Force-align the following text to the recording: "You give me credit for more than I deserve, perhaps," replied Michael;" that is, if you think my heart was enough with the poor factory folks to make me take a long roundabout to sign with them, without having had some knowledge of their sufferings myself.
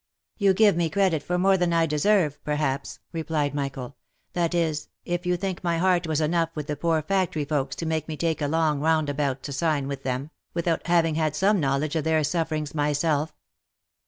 "You 0.39 0.55
give 0.55 0.75
me 0.75 0.89
credit 0.89 1.21
for 1.21 1.37
more 1.37 1.57
than 1.57 1.73
I 1.73 1.85
deserve, 1.85 2.43
perhaps," 2.43 2.97
replied 3.13 3.53
Michael;" 3.53 3.97
that 4.33 4.55
is, 4.55 4.89
if 5.05 5.27
you 5.27 5.37
think 5.37 5.63
my 5.63 5.77
heart 5.77 6.07
was 6.07 6.19
enough 6.19 6.49
with 6.55 6.65
the 6.65 6.75
poor 6.75 7.03
factory 7.03 7.45
folks 7.45 7.75
to 7.75 7.85
make 7.85 8.07
me 8.07 8.17
take 8.17 8.41
a 8.41 8.47
long 8.47 8.79
roundabout 8.79 9.43
to 9.43 9.53
sign 9.53 9.87
with 9.87 10.01
them, 10.01 10.31
without 10.55 10.87
having 10.87 11.13
had 11.13 11.35
some 11.35 11.59
knowledge 11.59 11.95
of 11.95 12.03
their 12.03 12.23
sufferings 12.23 12.73
myself. 12.73 13.31